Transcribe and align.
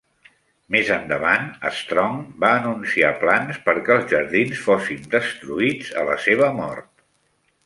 Més 0.75 0.87
endavant, 0.93 1.43
Strong 1.81 2.17
va 2.45 2.49
anunciar 2.61 3.11
plans 3.25 3.61
perquè 3.69 3.99
els 3.99 4.09
jardins 4.15 4.65
fossin 4.69 5.05
"destruïts" 5.13 5.93
a 6.03 6.09
la 6.13 6.19
seva 6.27 6.51
mort. 6.63 6.91